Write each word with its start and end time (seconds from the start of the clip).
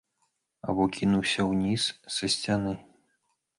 Або 0.73 0.87
кінуўся 0.95 1.45
ўніз 1.51 1.83
са 2.17 2.33
сцяны. 2.37 2.77